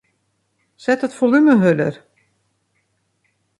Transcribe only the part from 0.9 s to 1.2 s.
it